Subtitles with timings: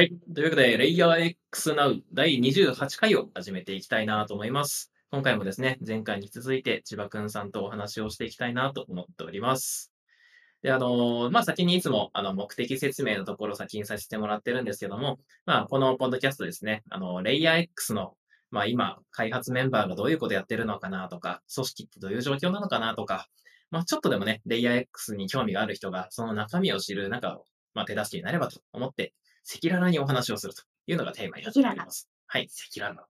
[0.00, 0.16] はい。
[0.34, 4.90] というわけで、レイヤー X Now 第28回を始めていきたいなと思います。
[5.10, 9.92] 今回もですね、前回に続いて千葉くんさんとお話をしていきたいなと思っております。
[10.62, 18.14] で、あのまあ、先にいつも、あの、目的説明のところを先にさせてもらってるんですけども、まあ、このポッドキャストですね、あの、レイヤー X の、
[18.50, 23.28] まあ、今、開発メンバーがどういうことやってるのかなとか、組織ってどういう状況なのかなとか、
[23.70, 27.44] まあ、ちょっとでもね、レイヤー X に興味がある人が、その中身を知る中を、
[27.74, 29.12] まあ、手助けになればと思って、
[29.50, 32.08] 赤裸々にお話をするというのがテーマになっております。
[32.26, 33.08] はい、赤裸々。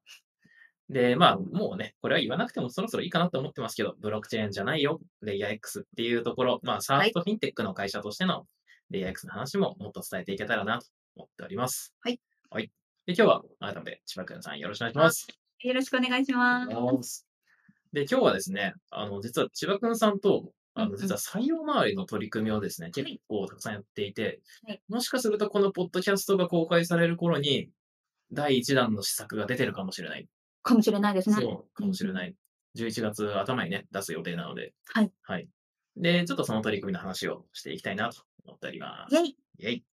[0.89, 8.47] で、まあ、もうね、これは言わなくてもそろそろいいかなと思ってますけど、ブロックチェーンじゃないよ、レイヤー X っていうところ、まあ、サーストフィンテックの会社としての
[8.91, 11.95] レイヤー X の話ももっと伝えていけたらなと思っております。
[12.01, 12.21] はい。
[12.51, 12.71] はい。
[13.07, 15.29] で、今日は改めて千葉くんさんよろしくお願いします。
[15.61, 16.67] よろしくお願いしま
[17.03, 17.27] す。
[17.93, 27.71] で、今日はですね、あの、実は千葉くんさんと、あの、実は採用周りの取り組みをですね、結構たくさんやっていて、はいもしかするとこのポッドキャストが公開される頃に、
[28.33, 30.29] 第1弾の施策が出てるかもしれない。
[30.63, 31.37] かもしれないですね。
[31.37, 32.35] そうかもしれない。
[32.77, 34.73] 11月頭にね、出す予定なので。
[34.87, 35.13] はい。
[35.23, 35.49] はい。
[35.97, 39.17] で、ちょっとその取り組みの話をしていきたいなと思っております。
[39.17, 39.85] イェイイェイ。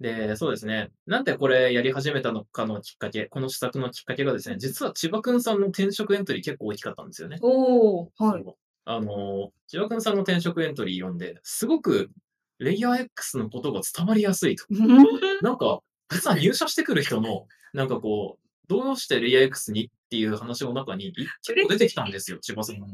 [0.00, 0.90] で、そうですね。
[1.06, 7.38] なんでこれやり始めたのかのきっかけ、この施策のきっかけがですね、実は千葉くんさんの転職エントリー結構大きかったんですよね。
[7.42, 8.44] おー、はい。
[8.90, 12.10] あの、千葉くんさんの転職エントリー読んで、すごく
[12.58, 14.64] レイヤー X のことが伝わりやすいと。
[15.42, 21.12] なんか、実は入社してくる人の、なんかこう、どうしてレイヤー X にっていう話の中に、
[21.46, 22.86] 結構出てきたんですよ、千葉さんの。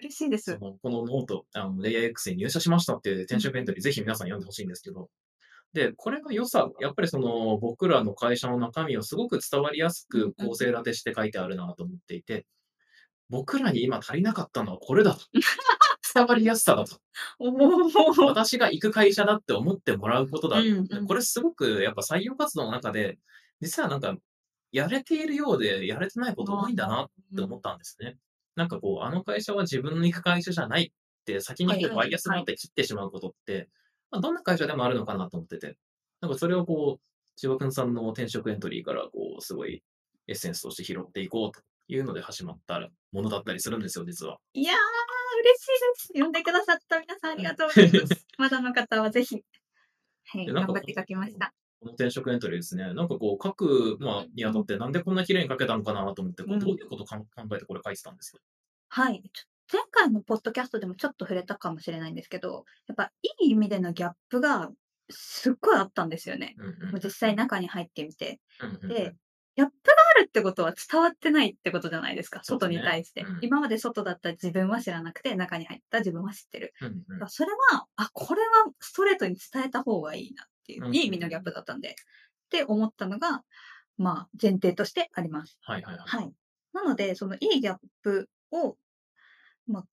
[0.00, 5.10] 嬉しいですこのノート、あのレイヤー X に入社しましたっていう転職エントリー、ぜひ皆さん読んでほしいんですけど、
[5.74, 12.46] で、これの良さ、やっぱりその僕らの会社の中身をすごく伝わりやすく構成立てして書いてあるなと思っていて、
[13.28, 15.20] 僕らに今足りなかったのはこれだと。
[16.14, 16.98] 伝わりやすさだと。
[18.24, 20.60] 私が行く会社だって思ってもらうことだ。
[20.60, 23.18] うんうんこれすごくやっぱ採用活動の中で、
[23.60, 24.16] 実はなんか、
[24.72, 28.16] やれているようでやれてないこと多いんだなって思ったんですね。
[28.56, 33.68] なんかこう、あの会社は自分の行く会社じゃないって先にバイアス持って切ってしまうことって、
[34.10, 35.76] まあ、どんな会社でもあるのかなと思ってて、
[36.20, 39.82] なんかそれをこう、千葉くんさんの転職エントリーからこう、すごい
[40.26, 42.80] エッセンスとして拾っていこうというので始まった
[43.12, 44.38] ものだったりするんですよ、実は。
[44.52, 44.76] いやー、
[45.42, 46.06] 嬉しいです。
[46.08, 48.26] 読んでくださった皆さんありがとうございます。
[48.38, 49.42] まだの方はぜひ。
[50.28, 51.54] はい、頑張って書きました。
[51.78, 52.92] この転職エントリーですね。
[52.94, 58.38] なんかこう、書く、まあ、にあたって、なんでこんな綺麗に書けたのかなと思って、こううんどういうことを考考えてこれ書いてたんですか？
[58.88, 59.22] はい。
[59.72, 64.70] 前回のポッドキャストでもちょっと触れたかもしれないんですけど、やっぱいい意味でのギャップが
[65.10, 66.54] すっごいあったんですよね。
[66.58, 68.40] うんうん実際中に入ってみて。
[68.60, 69.14] うんうんで、
[69.56, 72.40] ギャップがあるってことは伝わってないってことじゃないですか？
[72.44, 76.74] 外そうですねに対して、うん今まで外だった自分は知らなくて、中に入った自分は知ってる。
[76.80, 78.46] うんうんだからそれは、あ、これは
[78.80, 81.94] ストレートに伝えた方がいいなっていうう、んいい意味のギャップだったんで、っ
[82.50, 83.42] て思ったのが、
[83.98, 85.58] まあ、前提としてあります。
[85.62, 86.06] はいはいはい。
[86.06, 86.32] はい。
[86.74, 88.76] なので、そのいいギャップを、
[89.66, 89.84] まあ、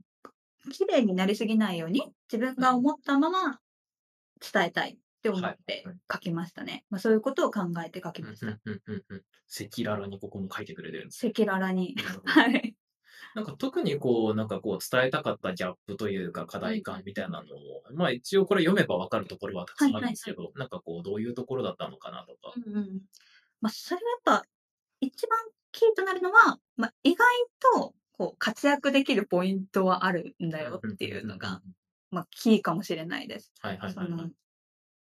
[0.72, 3.60] 綺麗になりすぎないように、自分が思ったまま
[4.54, 6.86] 伝えたいって思ってはい書きましたね。
[6.90, 8.48] まあ、そういうことを考えて書きうんました。
[8.52, 8.60] 赤
[9.78, 11.32] 裸々にここも書いてくれてるんですよ。
[11.36, 11.96] 赤裸々に。
[12.26, 12.76] はい。
[13.36, 22.54] なんか特にこう、なんかこう伝えたかったギャップというか課題感みたいなのを、まあ一応これ読めばわかるところはたくさんあるんですけど、なんかこう、どういうところだったのかなとか。
[22.56, 23.02] うんうん。
[23.62, 24.02] まあ、それは
[24.34, 24.48] やっぱ、
[25.00, 25.40] 一番
[25.72, 27.26] キーとなるのは、まあ、意外
[27.76, 31.62] と、こう、活躍できるポイントはあるんだよっていうのが、。
[32.12, 33.52] まあ、キーかもしれないです。
[33.62, 34.30] はいはいそはいはいの。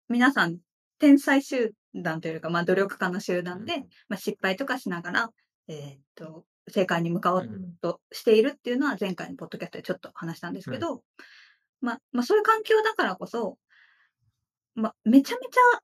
[0.09, 0.59] 皆さん、
[0.99, 5.31] 天才集団というか、まあ、努力家の集団で、うんまあ、失敗とかしながら、
[5.69, 11.03] えーっと、正解に向かおううんとしているっていうのは前回のポッドキャストでちょっと話したんですけど、
[11.81, 13.59] まあ、まあ、そういう環境だからこそ、
[14.75, 15.81] まあ、めちゃめちゃ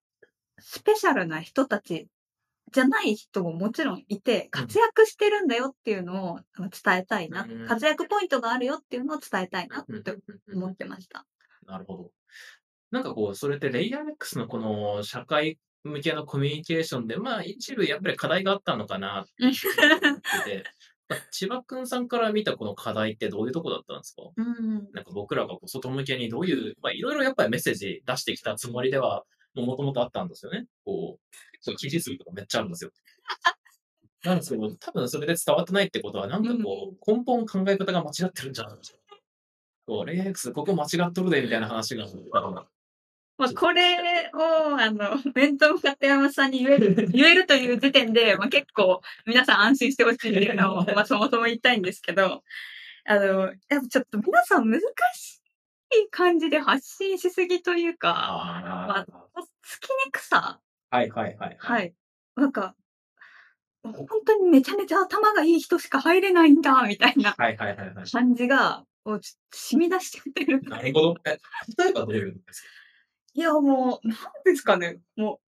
[0.58, 2.08] スペシャルな人たち
[2.72, 7.66] じゃない人ももちろんいて、活躍してるんだよっていうのを伝えたいな、うん。
[7.66, 10.16] 活躍ポイントがあるよっていうのを伝えたいなうんって
[10.52, 11.26] 思ってました。
[11.66, 12.10] なるほど。
[12.92, 20.64] なんかこう、それってレイヤー X のこの社会向けのコミュニケーションで、まあ一部やっぱり課題があったのかなって思ってて、
[21.08, 24.22] まあ千葉くんさんから見たこの課題ってどういうとこだったんですか？
[24.36, 29.24] うんなんか僕らがこう外向けにどういう、まあいろいろやっぱりメッセージ出してきたつもりでは、
[29.54, 30.66] もともとあったんですよね。
[30.84, 32.90] こう、そう記事数とかめっちゃあるんですよ。
[34.24, 38.82] なんですけど、多分それで伝わってないってことは、なんかこう、根本考え方が間違ってるんじゃないか。
[39.84, 42.06] こう、レイヤー X ここ間違っとるで、みたいな話が。
[43.38, 52.42] まあ、これを、あの、 面と向かって山本さんに言える、 言えるという時点で、まあ、結構皆さん安心してほしいっていうのを、まあ、そもそも言いたいんですけど、
[53.04, 55.40] あの、やっぱちょっと皆さん難し
[56.06, 59.06] い感じで発信しすぎというか、あ
[59.62, 61.56] つきにくさはいはいはい。。
[61.58, 61.94] はいい。
[62.36, 62.74] なんか、
[63.82, 67.34] 本当にめちゃめちゃ頭がいい人しか入れないんだ、みたいな。
[68.12, 70.60] 感じが、染み出しちゃってる。
[70.62, 71.16] なるほど。
[71.24, 71.38] え、
[71.78, 72.81] 例えばどういうのですか？
[73.34, 75.00] いや、もう、なんですかね。
[75.16, 75.40] も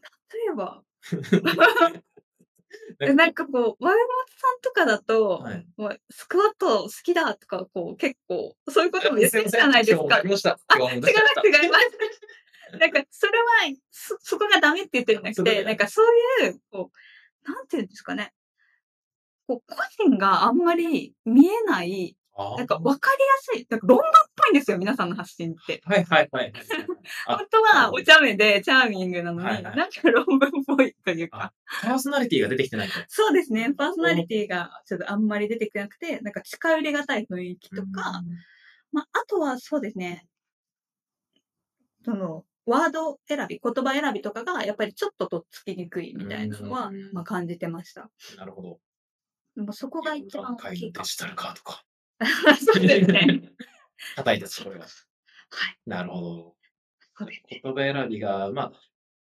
[0.00, 0.82] う、例えば、
[3.00, 10.04] えなんかこう、ワイモトさんとかだと、はいもうスクワット好きだとか、こう、結構、そういうことも言ってるじゃないですか。
[10.04, 10.58] わかりました。
[10.68, 12.78] あ、違います、違います。
[12.78, 13.44] なんか、それは、
[13.90, 16.90] そ、そこがダメって言ってるんじゃなくて、なんかそういう、こ
[17.46, 18.32] う、なんていうんですかね。
[19.46, 19.76] こう、個
[20.08, 25.82] 人があんまり見えない、なんか分かりやすい、なんか論文っぽいんですよ、皆さんの発信って。
[25.84, 26.52] はいはいはい。
[27.26, 31.52] あ本当はお茶目でチャーミングなのに、はいはいなんか論文っぽいというか。
[31.82, 32.94] パーソナリティが出てきてないと。
[33.08, 38.22] そうですね、パーソナリティがちょっとあんまり出てきてなくて、なんか近寄りがたい雰囲気とか、
[38.92, 40.26] まあ、あとはそうですね、
[42.04, 48.10] その、ワード選び、言葉選びとかが、やっぱりちょっととっつきにくいみたいなのはうん、まあ感じてました。
[48.36, 49.72] なるほど。
[49.72, 51.82] そこが一番大デジタルカードか。
[52.22, 52.28] も。
[52.56, 53.52] そうですね。
[54.16, 54.84] 叩いたそれが。
[54.84, 54.88] は
[55.70, 55.78] い。
[55.86, 56.56] なるほど。
[57.18, 57.60] そうですね。
[57.62, 58.72] 言葉選びが、まあ、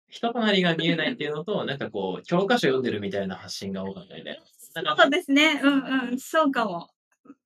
[0.08, 4.40] 人となりが見えないっていうのと、なんかこう、教科書読んでるみたいな発信が多かったりで。
[4.74, 5.60] なんかそうですね。
[5.62, 6.18] うんうん。
[6.18, 6.88] そうかも。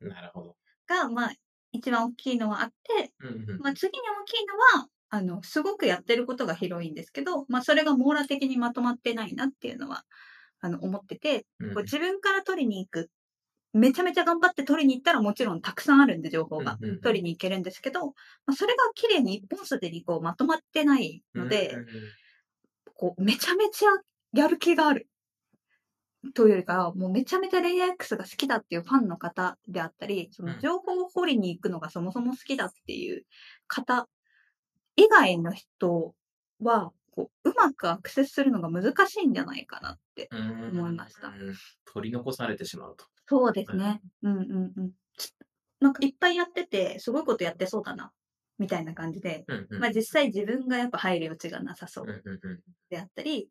[0.00, 0.56] なるほど。
[0.86, 1.32] が、まあ、
[1.72, 10.04] 一番大きいのはあって、うんうんまあ、次に大きいのは、あの、すごくやってることが広いんですけど、まあ、それが網羅的にまとまってないなっていうのは、
[10.60, 13.10] あの、思ってて、うんこう自分から取りに行く。
[13.74, 16.78] めちゃめちゃ頑張って取りに行ったらもちろんたくさんあるんで、情報が。
[16.80, 18.12] うんうんうん取りに行けるんですけど、ま
[18.48, 21.86] あ、それが綺麗に一本筋にこうまとまってないので、うんうん
[22.94, 23.88] こう、めちゃめちゃ
[24.32, 25.08] やる気がある。
[26.32, 33.24] というよりかは、もうめちゃめちゃレイヤー X が好きだっていうファンの方であったり、そのうん情報を掘りに行くのがそもそも好きだっていう
[33.66, 34.08] 方
[34.96, 36.14] 以外の人
[36.60, 40.28] は、こう、うまくアクセスするのが難しいんじゃないかなって。
[40.30, 41.54] うん思いましたうん
[41.84, 43.04] 取り残されてしまうと。
[43.26, 44.00] そうですね。
[44.22, 44.90] うんうんうん。
[45.80, 48.12] なんかいっぱいやってて、すごいことやってそうだな。
[48.58, 53.48] みたいな感じで、うんうんまあ実際自分がやっぱ入る余地がなさそううんうんうんであったり、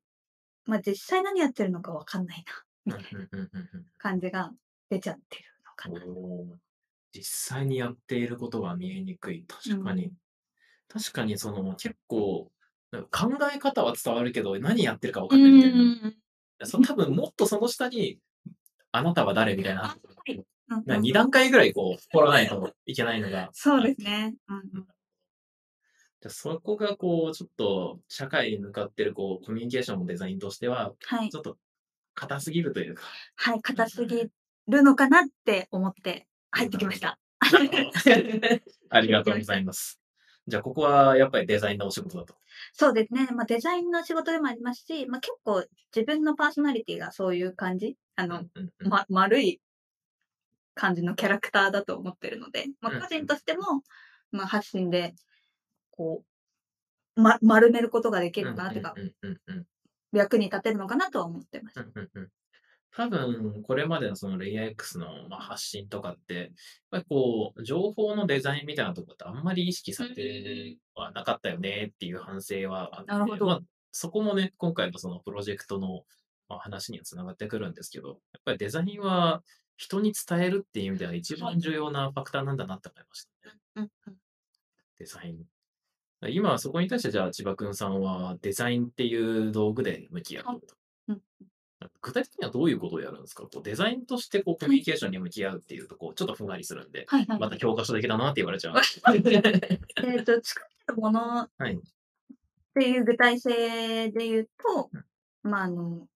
[0.66, 2.44] まあ実際何やってるのかわかんない
[2.86, 2.96] な。
[2.96, 3.44] うんうんうんう
[3.80, 4.52] ん感じが
[4.90, 6.02] 出ちゃってるのかな。
[7.14, 7.24] 実
[7.56, 9.46] 際にやっていることが見えにくい。
[9.48, 10.12] 確かに。
[10.90, 12.52] 確かにその結構、
[12.92, 16.12] 考え方は伝わるけど、何やってるか分かんないみたい
[16.60, 16.68] な。
[16.68, 18.19] その多分もっとその下に、
[18.94, 19.86] あなたは誰みたいな。
[19.86, 19.95] あは
[20.28, 20.44] いうん
[20.86, 23.50] な2段階ぐらいこう、掘らないといけないのが。
[23.51, 24.34] そうですね。
[24.48, 24.88] うんうん
[26.22, 31.36] じゃあそこがこう、ちょっと社会に向かってるこう、コミュニケーションのデザインとしては、はいち。
[31.36, 31.57] ょっと
[32.13, 33.04] 硬すぎるというか。
[33.36, 33.62] はい。
[33.62, 34.31] 硬すぎ
[34.69, 37.19] るのかなって思って入ってきました。
[38.90, 40.00] ありがとうございます。
[40.48, 42.36] じゃあここはやっぱりデザインのお仕事だと。
[42.72, 43.28] そうですね。
[43.34, 48.44] まあデザインの仕事でもありますし、まあ結構自分のパーソナリティがそういう感じ、あの、
[48.80, 49.60] ま、丸い
[50.75, 53.62] 感じのキャラクターだと思ってるので、まあうん個人としても、
[54.31, 55.13] まあ発信で、
[55.92, 56.24] こ
[57.15, 58.95] う、ま、丸めることができるのかなっていうか、
[60.12, 61.80] 役に立てるのかなとは思ってます。
[61.80, 62.30] うんうんうん。
[62.95, 66.50] 多分、これまでのそのレイヤー X のまあ発信とかって、やっ
[66.92, 73.45] ぱりこう、情報のデザインみたいなところってあんまり意識されてはなかったよねっていう反省はあって、なるほど。
[73.48, 73.59] まあ、
[73.92, 76.04] そこもね、今回のそのプロジェクトの
[76.50, 79.44] まあ話にはつながってくるんですけど、やっぱりデザインは
[79.78, 83.56] 人に伝えるっていう意味では一番重要なファクターなんだなって思いましたね。
[83.76, 84.16] うんうん
[85.00, 85.45] デザイン。
[86.30, 90.76] 今はそこに対してじゃあ千葉くんさんはデザインっていう道具で向き合うと。
[91.09, 91.21] うん
[92.02, 93.44] 具体的にはどういうことをやるんですか？
[93.44, 97.40] こうデザインとしてこうコミュニケーションに向き合うっていうとこうちょっとふんわりするんで、はいはい。
[97.40, 98.76] また教科書的だなって言われちゃう。
[99.06, 101.80] えっと、作ったものはいっ
[102.76, 106.07] ていう具体性で言うと、うんまあ、あの、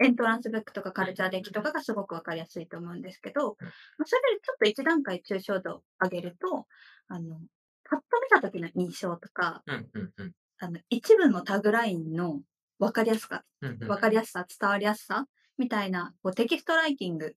[0.00, 3.56] エントランスブックとかカルチャーデッキとかがすごくわかりやすいと思うんですけど、
[4.04, 6.66] それでちょっと一段階抽象度を上げると、
[7.08, 7.40] あの、
[7.84, 10.32] パッと見た時の印象とか、うんうんうん。
[10.58, 12.40] あの、一部のタグラインの
[12.78, 13.44] わかりやすさ、
[13.88, 15.26] わかりやすさ、伝わりやすさ
[15.56, 17.34] みたいな、こうテキストライティング、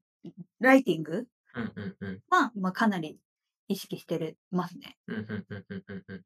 [0.59, 1.25] ライティング
[2.29, 3.17] は、まあ、かなり
[3.67, 4.97] 意識してるますね。
[5.07, 6.21] うんうんうんうんうんうん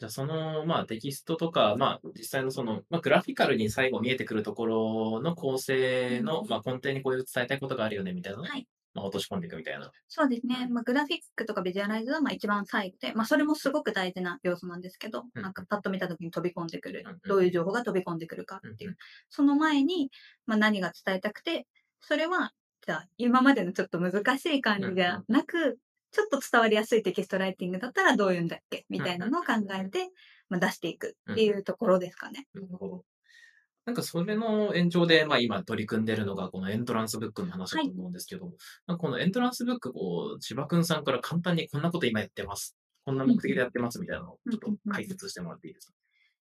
[0.00, 6.48] じゃあその、まあ、テキストとか、まあ、実際のその、まあ、グラフィカルに最後見えてくるところの構成の、うん。
[6.48, 8.44] まあ、根底にこういう伝えたいことがあるよねみたいなの？
[8.44, 8.66] を、はい。
[8.94, 9.90] まあ、落とし込んでいくみたいな。
[10.08, 10.68] そうですね。
[10.70, 15.42] まあ、グラフィックとかビジュアライズはまあ一番最後で、まあ、それもすごく大事な要素なんですけど、うん。
[15.42, 17.02] なんかパッと見た時に飛び込んでくる。
[17.04, 18.90] うんうん、どういう情報が飛び込んでくるかっていう。
[18.90, 18.96] うんうん。
[19.28, 20.10] その前に、
[20.46, 21.66] まあ、何が伝えたくて、
[22.00, 22.52] それは、
[22.86, 25.78] じゃあ、今までのちょっと難しい感じじゃなく、
[26.12, 28.84] ちょっと伝わりやすいテキストライティングだったらどういうんだっけ？
[28.88, 30.10] みたいなのを考えて、
[30.48, 32.46] まあ、出していくっていうところですかね。
[32.54, 33.04] なるほど。
[33.86, 37.88] なんかそれの延長で、まあ今取り組んでるのがこのエントランスブックの話だはい。
[37.88, 38.52] と思うんですけど、
[38.86, 42.76] なんかこのエントランスブック、こう、千葉くんさんから簡単にこんなこと今やってます。
[43.04, 43.24] こんな。
[43.24, 44.72] 目的でやってますみたいなのをちょっと。
[44.90, 45.94] 解説してもらっていいですか？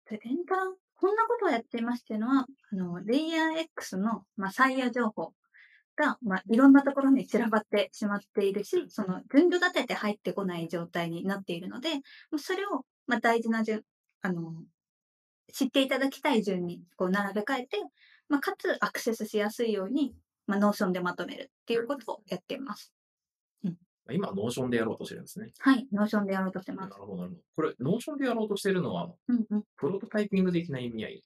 [0.09, 5.33] で、エントランこんなことをやっていますっていうのは、あの、レイヤー X の、ま、採用情報
[5.95, 11.89] が、ま、いろんなところに散らばってしまっているし、その順序立てて入ってこない状態になっているので、
[12.31, 13.83] ま、それを、ま、大事な順
[14.21, 14.53] あの、
[15.53, 17.77] 知っていただきたい順にこう並べ替えて、
[18.29, 20.15] ま、かつアクセスしやすいように、
[20.47, 22.93] ま、Notion でまとめるっていうことをやっています。
[23.65, 23.77] うん。
[24.05, 25.51] ま、今 Notion でやろうとしてるんですね。
[25.59, 26.91] はい、Notion でやろうとしてます。
[26.91, 27.41] なるほどなるほど。
[27.55, 29.63] これ Notion でやろうとしてるのは、うんうん。
[29.77, 31.23] プロトタイピング的な意味合い？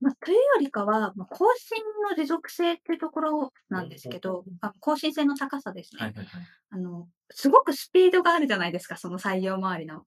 [0.00, 6.00] ま、というよりかは、ま、更新の持続性っていうところなんですけど、あ、更新性の高さですね。
[6.02, 6.46] はいはいはい。
[6.70, 10.04] あの、すごくスピードがあるじゃないですか、その採用周りの。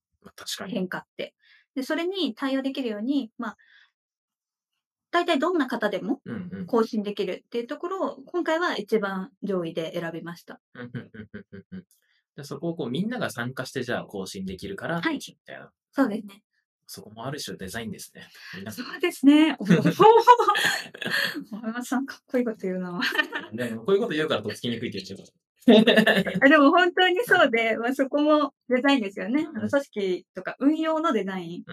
[0.68, 1.34] 変化って。
[1.76, 3.56] で、それに対応できるように、ま
[5.12, 6.22] 大体どんな方でも。
[6.68, 10.60] 更新できるっていうところを、今回は一番上位で選びました。
[12.44, 15.72] そこをこうみんなが参加して、じゃあ更新できるからみたいな。
[15.92, 16.44] そうですね。
[16.92, 18.28] そこもある種デザインですね。
[18.72, 19.56] そうですね。
[19.60, 19.68] おお。
[21.54, 23.00] 山田さんかっこいいこと言うな。
[23.54, 25.20] ね、こういうこと言うからとっつきにくいって言っちゃう。
[26.44, 29.48] あ、 でも本当にそうで、ま、そこもデザインですよね。
[29.48, 29.70] あの、うん。
[29.70, 31.66] 組織とか運用のデザイン。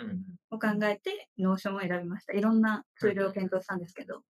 [0.51, 2.35] を考えて Notion を選びました。
[2.35, 4.23] いろんなツールを検討したんですけど。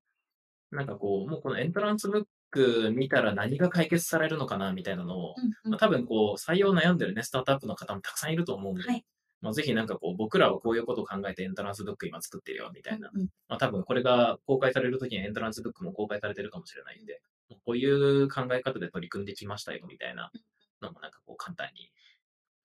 [0.69, 5.79] なんかこう、もうこのエントランスブック見たら何が解決されるのかなみたいなのを、ま、うんうん。
[5.79, 9.03] 多分こう採用悩んでるね、スタートアップの方もたくさんいると思うんで、はい。
[9.45, 13.09] ま、ぜひなんかこう、僕らはこういうことを考えてエントランスブック今作ってるよみたいな。
[13.13, 13.29] うんうん。
[13.47, 17.21] ま、多分これが公開される時にはエントランスブックも公開されてるかもしれないんで、
[17.65, 20.41] こういう考え方で取り組んできましたよみたいなうん。
[20.81, 21.91] のもなんかこう簡単に。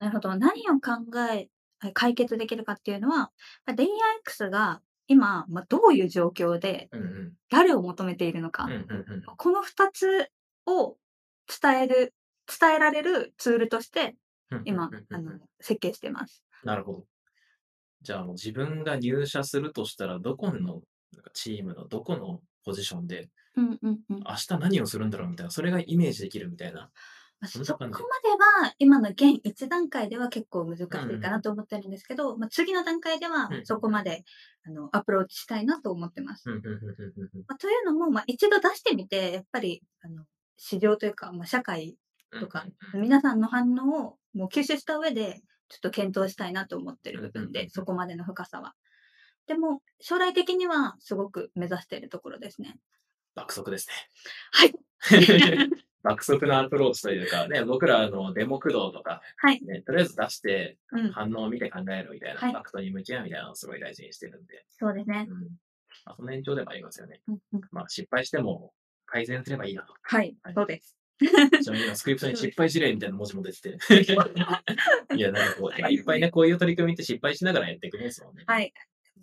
[0.01, 0.35] なるほど。
[0.37, 0.91] 何を考
[1.33, 3.31] えあ、解決できるかっていうのは、
[3.67, 6.89] ま、レイヤー X が今、ま、どういう状況で。
[7.51, 8.69] 誰を求めているのうか。
[9.37, 10.31] この2つ
[10.67, 10.97] を
[11.63, 12.15] 伝える
[12.61, 14.17] 伝えられるツールとして、
[14.65, 15.39] 今、あの。
[15.61, 16.45] 設計してます。
[16.65, 17.07] なるほど。
[18.03, 24.21] じゃあもう自分が入社するとしたら、どこのなんかチームのどこのポジションで、うんうんうん。
[24.21, 26.91] 明日何をするんだろうみたいな、それがイメージできるみたいな、
[27.41, 27.95] ま、そんそこまで。
[28.67, 30.89] は、今の現1段階では結構難しい。
[30.89, 33.51] かなと思ってるんですけど、ま、次の段階では。
[33.65, 34.25] そこまで、
[34.65, 36.47] あの、アプローチしたいなと思ってます。
[37.49, 40.25] ま、というのも、ま、一度出してみて、やっぱり、あの、
[40.57, 41.97] 市場というか、ま、社会
[42.33, 42.65] うんとか。
[42.95, 47.71] 皆さんの反応をもう吸収した上で、ちょっと検討したいなと思ってる部分で、うん。
[47.71, 48.75] そこまでの深さは。
[49.47, 52.77] でも、将来的にはすごく目指しているところですね。
[53.35, 53.95] 爆速ですね。
[54.53, 54.75] はい。
[56.03, 59.63] 爆速なアプローチというか、ね、僕らあのデモ駆動とか、はい。
[59.63, 61.13] ね、とりあえず出して、うん。
[61.13, 62.53] 反応を見て考えるみたいな、はい。
[62.53, 64.65] ファクトに向き合うみたいなのをすごい大事にしてるんで。
[64.71, 65.27] そうですね。
[65.29, 65.49] うん。
[66.05, 67.21] ま、その延長でもありますよね。
[67.29, 67.61] うんうん。
[67.71, 68.73] ま、失敗しても
[69.07, 69.95] 改善すればいいなと。
[70.03, 70.55] はい、はい。
[70.55, 71.00] そうです。
[71.63, 73.79] ちなみに今スクリプトに失敗事例みたいな文字も出てて。
[75.17, 78.45] いや、なんかこう、いっぱいね、こういう取り組みって失敗しながらやっていくもんですもんね。
[78.47, 78.73] はい。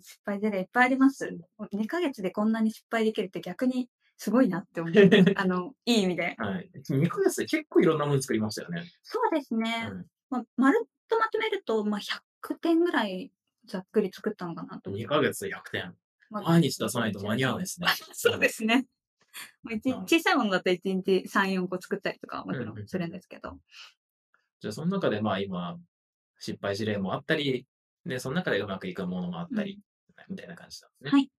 [0.00, 1.30] 失敗事例いっぱいあります。
[1.58, 4.92] もう2ヶ月でこんなに失敗できるって逆にすごいなって思う。
[5.36, 6.36] あの、いい意味で。
[6.38, 6.70] はい。
[6.90, 8.84] 2ヶ月で結構いろんなもの作りましたよね。
[9.02, 9.90] そうですうね。
[9.90, 10.06] ん。
[10.30, 13.32] ま、まるっとまとめると、ま、100点ぐらい
[13.66, 15.20] ざっくり作ったのかなと思い2ます。
[15.20, 15.94] ヶ月で100点。
[16.30, 17.86] ま、毎日出さないと間に合わないですね。
[18.12, 18.86] そうですね。
[19.62, 20.08] ま、いちはい。
[20.08, 23.10] 小さいものだと1日3、4個作ったりとかはもうん、ちろんするん。
[23.10, 23.58] ですけど。
[24.60, 25.78] じゃあそん中で、ま、今、
[26.38, 27.66] 失敗事例もあったり、
[28.04, 29.58] で、そん中でうまくいくものもあっうん。
[29.58, 29.80] たり、
[30.28, 31.10] みたいな感じなんですね。
[31.10, 31.30] はい。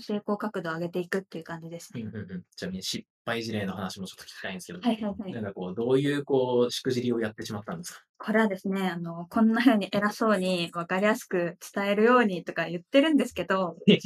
[0.00, 2.02] 成功角度を上げていくっていう感じですね。
[2.02, 2.44] うんうんうん。
[2.56, 5.32] ちなみに失敗事例の話もちょっと聞きたいんですけど、はいはいはい。
[5.32, 8.04] なんかこう、どういうこう、しくじりをやってしまったんですか？
[8.18, 13.98] これはですね、あの、こんな風に偉そうに分かりやすく伝えるようにとか言ってるんですけど言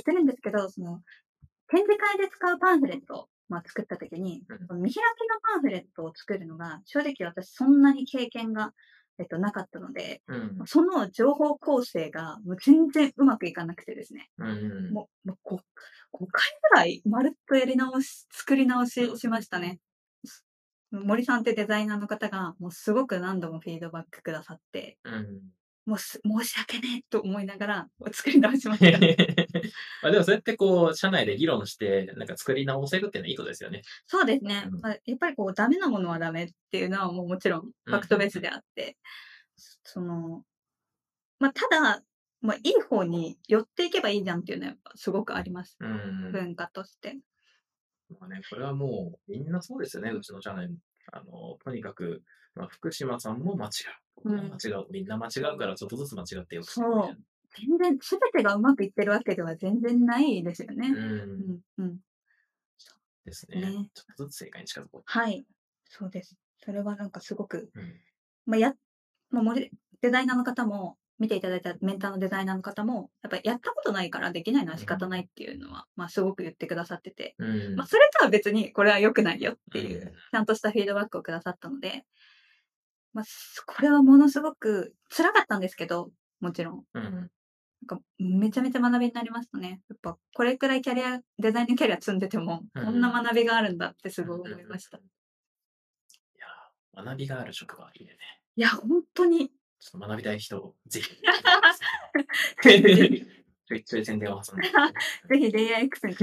[0.00, 1.00] ってるんですけど、その、
[1.68, 4.42] 展示会で使うパンフレットを、ま、作った時に、
[4.74, 5.02] 見開きの
[5.42, 8.72] パンフレットを作るのが、正直私そんなに経験が、
[9.18, 10.66] えっと、なかったので、うん。
[10.66, 14.28] その情報構成がもう全然うまくいかなくてですね。
[14.38, 14.92] うん。
[14.92, 15.56] もうもう、ご
[16.12, 19.78] 5回ぐらいまるっとやり直し作り直ししましたね。
[20.24, 20.44] す
[20.90, 25.40] 森さんってデザイナーの方が、もうすごく何度もフィードバックくださって、うん。
[25.86, 29.04] もうす申し訳ねえと思いながら、作り直しました。
[30.02, 33.82] ま、でもそうやってこう、社内で議論して、なんか作り直せるっていうのはいいことですよね。
[34.06, 34.68] そうですね。
[34.70, 34.82] うん。
[34.82, 38.44] ま、やっぱりこうダメなものはダメっていうのはもうもちろんフうんァクトベースうんうん。
[38.44, 38.98] であって、
[39.84, 40.44] その、
[41.40, 42.02] ま、ただ、
[42.42, 45.80] ま、いい方に寄っていけばいいじゃんっていうのはやっぱすごくあります。
[45.80, 45.92] うんう
[46.32, 46.40] ん。
[46.40, 47.18] 文化として。
[48.10, 50.76] まあね、これはもうみんなそうですよね、うちの社内も。
[51.12, 52.22] あの、とにかく、
[52.54, 53.72] ま、福島さんも間違う、
[54.30, 57.16] 間違う、みんな間違うからちょっとずつ間違って良くそう。
[57.56, 60.88] 全然、すべてがうまくいってるわけでは全然ないですよね。
[60.88, 60.96] うん。
[60.96, 61.98] うん、うん。
[63.24, 63.60] ですね。
[63.60, 65.44] ねちょっとずつ正解に近づこはい。
[65.88, 66.36] そうです。
[66.64, 67.80] それはなんかすごく、う。
[67.80, 68.00] うん。
[68.46, 68.74] まあ、や、
[69.30, 69.70] まあ、デ
[70.10, 82.04] ザイナーの方も、見ていただいたメンターのデザイナーの方も、やっぱりやったことないからできないのは仕方ないっていうのは、まあすごく言ってくださってて、うんまあそれとは別にこれは良くないよっていううん、ちゃんとしたフィードバックをくださったので、
[83.14, 86.84] まあすこれはものすごく辛かったんですけど、もちろん。
[86.94, 87.02] うん。
[87.02, 89.80] なんかめちゃめちゃ学びになりましたね。
[89.88, 94.98] やっぱこれくらいキャリア、デザインのキャリア積んでても、うんこんな学びがあるんだってすごい思いました。
[94.98, 95.00] い
[96.38, 98.16] やー、学びがある職場いいね。
[98.56, 99.50] いや、本当に。
[99.78, 101.10] ちょっと学びたい人、ぜひ。
[102.62, 103.26] ぜ
[103.66, 104.68] ちょいちょい宣伝を挟んで。
[105.40, 106.14] ひレイヤー X に。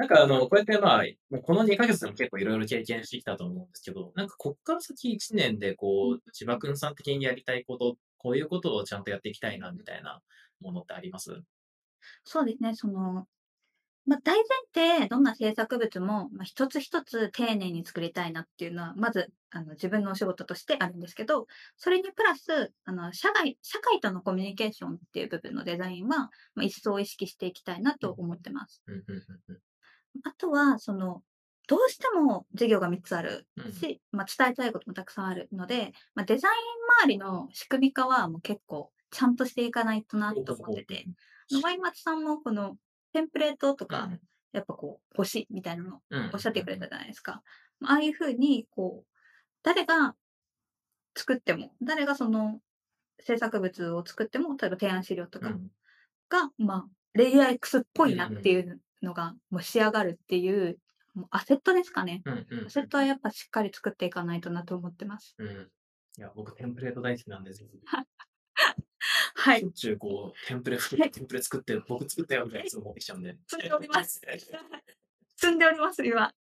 [0.00, 1.04] なんかあの、こうやってまあ、
[1.42, 10.22] この2ヶ月でも結構いろいろ経験してきたと思うんですけど、なんかこっから先1年でこう、千葉くんさん的にやりたいこと、こういうことをちゃんとやっていきたいな、みたいな
[10.60, 11.42] ものってあります？
[12.24, 13.26] そうですね、その、
[14.06, 14.42] まあ、大
[14.74, 28.82] 前提、どんな制作物も、まあ、一つ一つ丁寧に作りたいなっていうのは、まず、あの、自分のお仕事としてあるんですけど、それにプラス、あの、社外、社会とのコミュニケーションっていう部分のデザインは、まあ、一層意識していきたいなと思ってます。
[28.86, 29.60] うんうんうん
[30.24, 31.22] あとは、その、
[31.66, 33.46] どうしても授業が3つある。
[33.56, 36.54] うんし、まあ、伝えたいこともたくさんあるので、まあ、デザイン
[37.04, 41.06] 周りの仕組み化はもう結構ちゃんとしていかないとなと思ってて、
[41.50, 42.76] 野間松さんもこの
[43.12, 44.10] テンプレートとか、
[44.52, 47.42] やっぱこう欲しいみたいなのうんおっしゃってくれたじゃないですか。
[47.84, 49.06] ああいうふうに、こう、
[49.62, 50.14] 誰が
[51.16, 52.60] 作っても、誰がその
[53.20, 55.70] 制作物を作っても、例えば提案資料とかうん。
[56.28, 60.78] が、まあ、レイヤー X っぽいなっていうのが、もう仕上がるっていう、
[61.14, 62.22] もうアセットですかね。
[62.24, 65.34] うんうんアセットはやっぱしっかり作っていかないとなと思ってます。
[65.38, 65.48] うん。
[66.18, 67.68] いや、僕、テンプレート大好きなんですよ。
[69.34, 69.68] はいしょ。
[69.68, 73.36] っちゅうこう、テンプレ、テンプレ作って、僕作ったよみたいなやつを持ってきちゃうんで。
[73.46, 74.20] 積んでおります。
[75.36, 76.32] 積んでおります、今。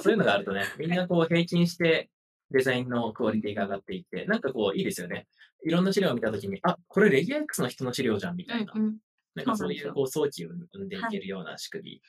[0.00, 2.10] そういうのがあるとね、 みんなこう平均して
[2.50, 5.26] デザインのクオリティが上がっていって、なんかこういいですよね。
[5.64, 8.72] いろんな資料を見たときに、あ、これレギュラー X の人の資料じゃんみたいな。
[8.74, 8.98] うん。
[9.34, 12.02] なんかそういうこう早期を生んでいはいけるような仕組み。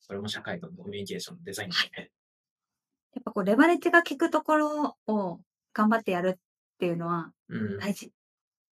[0.00, 2.10] それも社会とのコミュニケーション、デザインですね。
[3.14, 5.40] やっぱこう、レバレッジが効くところを
[5.74, 6.38] 頑張ってやるっ
[6.78, 7.78] ていうのはうん。
[7.78, 8.12] 大事。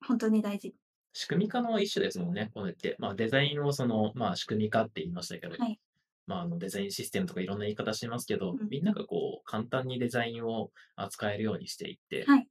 [0.07, 0.75] 本当に大事。
[1.13, 2.97] 仕組み化の一種ですもんね、こうやって。
[2.99, 5.79] まあデザインをその、まあ仕組み化って言いましたけど、はい
[6.27, 12.49] まああのデザインシステムとかいろんな言い方してますけど、うんみんながこう簡単にデザインを扱えるようにしていって、はい。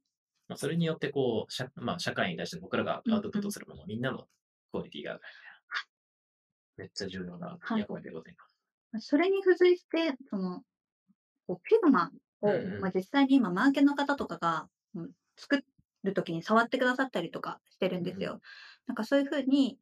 [0.48, 4.26] まあ、それによってこう、社まあ、社会に対して僕らがアウトプットするもの、みんなの
[4.70, 5.30] クオリティが上がる。
[6.76, 8.34] めっちゃ重要なはい役割でござい
[8.92, 9.08] ます。
[9.08, 10.62] それに付随して、その、
[11.46, 15.62] Figma を、うんうんまあ、実際に今、マーケの方とかが、うん作
[16.02, 18.40] るときに触ってくださったりとかしてるんですよ。
[18.86, 19.76] なんかそういうふうに、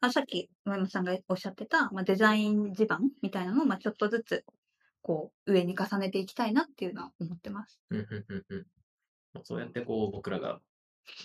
[0.00, 4.44] あさっき、上山さんがおっしゃってた、まあ、デザイン地盤みたいなのを、まあ、ちょっとずつ、
[5.02, 7.78] こう、上に重ねていきたいなっていうのは思ってます。
[7.90, 8.66] うんうんうんうん
[9.34, 10.60] まあそうやってこう、僕らが、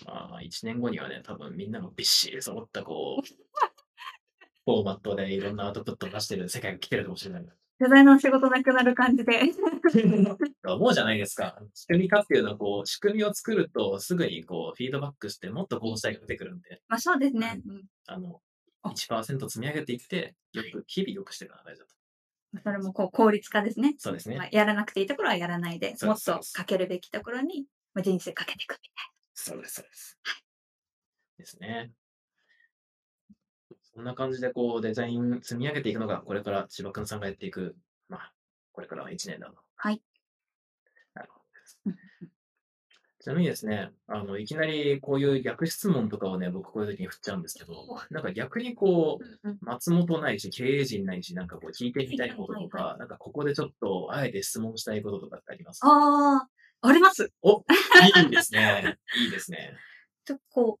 [0.04, 3.26] まあ、1年後にはね、多分みんながびっしり揃ったこう、
[4.66, 7.44] フォーマットでいろんなアウトプットを出してる世界が来てるかもしれない。
[7.80, 9.40] デザイナーの仕事なくなる感じで。
[10.66, 11.58] 思うじゃないですか。
[11.72, 17.62] 仕組み化っていうのは、こう、仕組みを作ると、すぐにこう、フィードバックして、もっとこうしたいが出てくるんで、まあそうですね。
[17.66, 18.42] うんあの、
[18.82, 21.94] あ1%積み上げていって、よく、日々よくしていくのが大事だと。
[22.62, 23.94] それもこう効率化ですね。
[23.96, 24.36] そうですね。
[24.36, 29.09] まあ、やらなくていいところはやらないで、もっとかけるべきところに、まあ、人生かけていくみたい
[29.42, 30.18] そうです、そうです。
[31.38, 31.90] ですね。
[33.94, 37.76] そんな感じで、こう、デザイン積み上げていくのが、これから千葉くんさんがやっていく、
[38.08, 38.32] まあ、
[38.72, 39.56] これからは1年だと。
[39.76, 40.02] はい。
[41.14, 41.96] なるほどですうん。
[43.20, 47.74] ちなみにですね、あの、いきなりこういう逆質問とかをね、僕こういう時に振っちゃうんですけど、
[48.10, 56.48] なんか逆にこう、松本ないし、経営陣ないし、なんかこう聞いてみたいこととか、なんかここでちょっと、あえて質問したいこととかってありますああ、
[56.82, 57.32] あります。
[57.42, 58.98] おいいですね。
[59.18, 59.76] いいですね。
[60.24, 60.78] とこ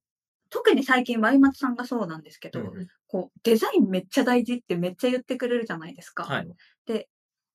[0.50, 6.24] 特に最近、ワイマツさんがそうなんですけど、うんうんこう、デザインめっちゃ大事ってめっちゃ言ってくれるじゃないですか。
[6.24, 6.48] はい。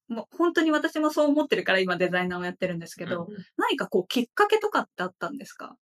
[0.08, 5.76] もう本当に私もそう思ってるから今デザイナーをやってるんですけど、うんうん何かこう、きっかけとかってあったんですか？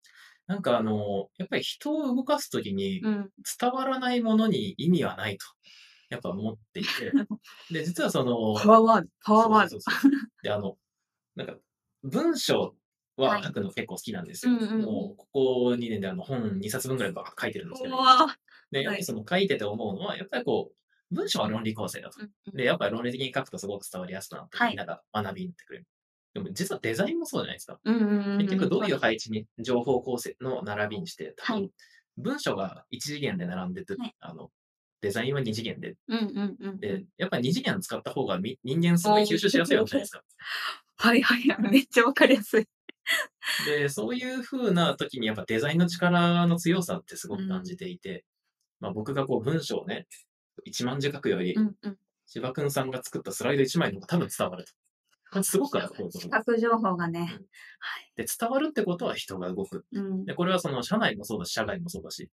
[0.47, 3.29] なんかあの、やっぱり人を動かすときにうん。
[3.59, 5.45] 伝わらないものに意味はないと、
[6.09, 6.89] やっぱ思っていて、
[7.71, 9.79] で、実はその、パワーワード、パワーワード。
[10.43, 10.77] で、あの、
[11.35, 11.55] なんか、
[12.03, 12.75] 文章
[13.17, 14.53] ははい書くの結構好きなんですよ。
[14.53, 18.35] うんうんうんもう、ここ2年であの本2冊分ぐらいば書いてるんですけど、うわ
[18.71, 22.21] で、やっぱりその書いてて思うのは、やっぱりこう、文章は論理構成だと。
[22.21, 25.87] ーで、やっぱり論理的に書くとすごく伝わりやすくなって、はいみんなが学びに行ってくれる。
[26.33, 27.77] でも実はデザインもそうじゃないですか。
[27.83, 28.37] うんうんうんうん。
[28.39, 31.71] 結局どういう配置に情報構成の並びにして、多分はい
[32.17, 34.51] 文章が1次元で並んでて、はいあの、
[35.01, 40.23] デザインは2次元で、うんうんうんうでん。、やっぱ2次元使った方がみ人間すごい吸収しやすいわけじゃないですか。
[40.97, 41.71] はいはいはい。
[41.71, 42.67] めっちゃわかりやすい。
[43.65, 48.23] で、そういう風な時にやっぱデザインの力の強さってすごく感じていて、
[48.79, 50.07] まあ僕がこう文章をね、
[50.67, 51.97] 1万字書くよりう、んうん。
[52.27, 54.65] 千葉くんさんが作ったスライド1枚の方が多分伝わる
[55.31, 55.43] と。
[55.43, 57.19] すごくある視覚情報がね。
[57.19, 57.45] うんはい。
[58.15, 59.85] で、伝わるってことは人が動く。
[59.91, 60.25] うん。
[60.25, 62.29] で、これはその社内もそうだし、社外もそうだし、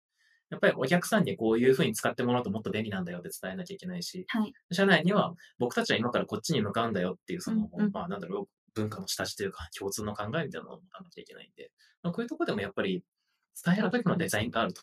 [0.49, 4.53] やっぱりお客さんにこういう風に使ってもらうともっと便利なんだよって伝えなきゃいけないし、はい。
[4.71, 13.03] 社内には僕たちは今からこっちに向かうんだよっていう、その、うんうんまあなんだろう、文化の下地というか共通の考えみたいなのを持たなきゃいけないんで、まあ、こういうところでもやっぱり
[13.63, 14.81] 伝える時のデザインがあると。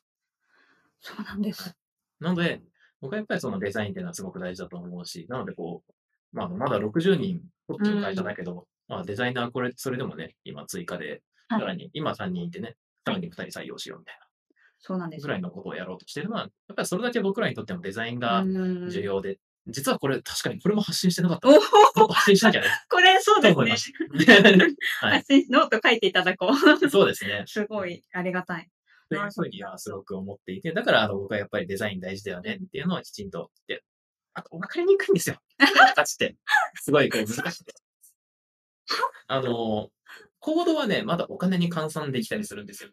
[1.01, 1.75] そうなんです。
[2.21, 2.63] なので、
[3.01, 5.93] 僕はやっぱりそのデザインっていうのはすごく大事だと思うし、なのでこう、
[6.37, 12.75] まあまだ60人、こっちの会社だけど、まあデザイナーこれ、それでもね、今追加で、はいさらに、今3人いてね、
[13.05, 14.26] さらに2人採用しようみたいな、
[14.79, 15.23] そうなんです。
[15.23, 21.49] ぐらいのことをやろうとしてるのは、やっぱりそれだけ僕らにとってもデザインがうん重要で、実はこれ、確かにこれも発信してなかった。
[21.49, 21.61] おもっ
[21.97, 22.69] おと発信しなきゃね。
[22.89, 23.97] これそうですね。
[25.01, 25.19] はい。
[25.19, 26.53] 発信ノート書いていただこう。
[26.89, 27.45] そうですね。
[27.47, 28.71] すごいありがたい。
[29.09, 33.85] というふうにはすごく思っていて、だからあの僕はやっぱりデザイン大事だよねっていうのをきちんと言って、
[34.35, 35.37] あと、わかりにくいんですよ。
[35.59, 36.37] 形って。
[36.75, 37.75] すごいこう難しくて。
[39.29, 39.91] あの、
[40.39, 42.91] コードはね、まだお金に換算できたりするんですよ、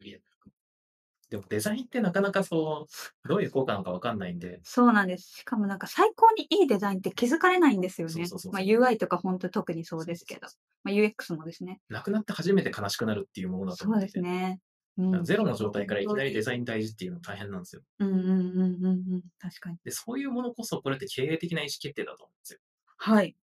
[1.33, 5.39] でもデザインってなかなかそう、どういう効果なのかわかんないんで、そうなんです。
[5.39, 8.39] しかもなんか最高にいいデザインって気づかれないんですよねそうそうそう。
[8.39, 10.41] そうまあ UI とか本当特にそうですけど。
[10.83, 11.79] まあ UX もですね。
[11.89, 14.59] なくなって初めて悲しくなるっていうものだとそうで思ってて、すね。
[14.99, 15.23] うん。
[15.23, 17.81] ゼロの状態からいきなりデザイン大事っていうの大変なんですよ。
[17.97, 19.21] うんうんうんうんうん。
[19.39, 19.77] 確かに。
[19.83, 22.59] で、そういうものこそこれって経営的な意思決定だと思うんですよ。
[22.97, 23.35] はい。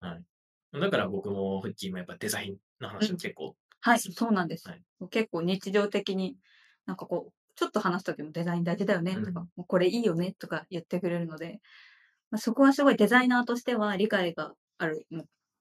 [0.80, 4.00] だから僕もフッキーもやっぱデザインの話を結構、はい。
[4.00, 4.84] そうそうなんですはい。
[5.10, 6.38] 結構日常的に、
[6.86, 11.60] なんかこう、ちょっと話すときもデザイン大事だよねとか、うんこれいいよねとか言ってくれるので、
[12.32, 15.06] まあ、そこはすごいデザイナーとしては理解がある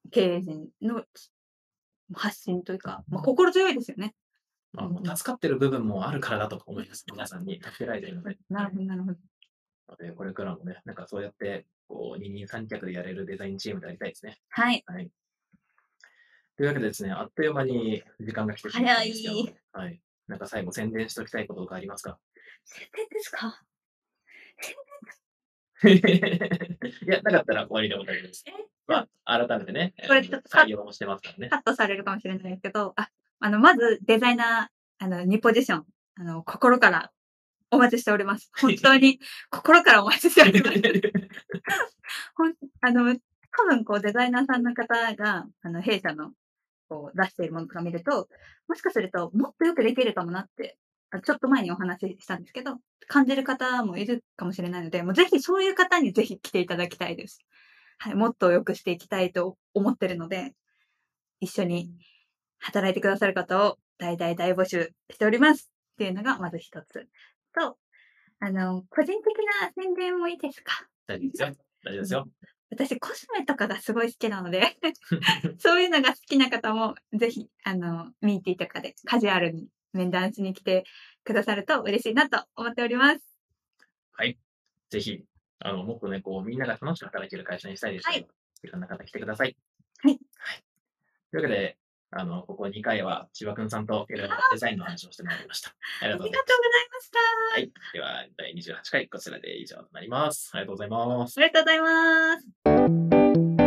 [0.09, 1.03] 経営陣の
[2.13, 4.15] 発信というか、まあ、心強いですよね。
[4.71, 7.03] まあ、助かってる部分もあるからだと思います。
[7.11, 8.37] 皆さんに助けられてるので。
[8.49, 9.17] なるほど、なるほど。
[9.89, 14.37] ので、これからもね、なんかそうやって、こう、二人三脚でやれるデザインチームでありたいですね。
[14.49, 14.83] はい。
[14.85, 15.09] はい。
[16.55, 19.29] というわけでですね、あっという間に時間が来てしまったんです
[19.71, 20.01] はい。
[20.29, 22.17] なんか最後宣伝しておきたいことがありますか？
[22.63, 23.61] 宣伝ですか？
[25.87, 28.43] いや、なかったら終わりでも大丈夫です。
[28.47, 28.51] え
[28.87, 31.49] まあ、改めてね、これちょっと採用もしてますからね。
[31.49, 37.11] カットされるかもしれないですけど、あ、あの、まずデザイナー、あの、2ポジション、あの、心から
[37.71, 38.51] お待ちしております。
[38.59, 39.19] 本当に
[39.51, 40.81] 心からお待ちしております。
[42.35, 43.15] ほんあの、
[43.51, 46.33] 多分こうデザイナーさんの方が、あの、弊社の
[46.89, 48.27] こう出しているものとか見ると、
[48.67, 50.77] もしかするともっとよくできるかもなって、
[51.23, 57.39] ちょっと前にお話ししたんですけど、感じる方もいるかもしれないので、もうぜひそういう方にぜひ来ていただきたいです。
[57.97, 60.53] はい、もっと良くしていきたいと思ってるので、
[61.39, 61.89] 一緒に
[62.59, 67.07] 働いてくださる方を大大大募集しておりますっていうのがまず一つ。
[67.53, 67.77] と、
[68.39, 70.87] あの、個人的な宣伝もいいですか？
[71.07, 71.47] 大丈夫ですよ。
[71.83, 72.27] 大丈夫ですよ。
[72.71, 74.77] 私、コスメとかがすごい好きなので、
[75.59, 80.83] そういうのが好きな方も、ぜひ、あの、ミーティーとかでカジュアルに面談しに来て
[81.23, 83.29] くださると嬉しいなと思っております。
[84.89, 85.23] ぜひ、
[85.59, 88.31] あの、もっとね、こう、みんなが楽しく働ける会社にしたいですけど、、は
[88.63, 89.55] いろんな方来てください。
[89.99, 90.19] はい。
[90.37, 90.63] はい。
[91.31, 91.77] というわけで、
[92.11, 95.75] あの、ここ2回は千葉くんさんといろいろデザインの話をしてまいりました。
[96.01, 96.41] ありがとうござい。
[96.91, 97.19] ました。
[97.55, 97.71] はい。
[97.93, 100.51] では、第28回、こちらで以上となります。
[100.53, 101.37] ありがとうございます。
[101.37, 103.58] ありがとうございます。